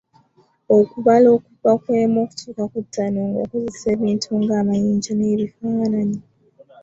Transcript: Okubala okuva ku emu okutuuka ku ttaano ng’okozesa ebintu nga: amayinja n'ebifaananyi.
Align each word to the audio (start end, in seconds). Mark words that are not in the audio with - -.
Okubala 0.77 1.27
okuva 1.37 1.71
ku 1.81 1.87
emu 2.01 2.17
okutuuka 2.25 2.63
ku 2.71 2.77
ttaano 2.85 3.19
ng’okozesa 3.29 3.85
ebintu 3.95 4.29
nga: 4.41 4.53
amayinja 4.61 5.11
n'ebifaananyi. 5.15 6.21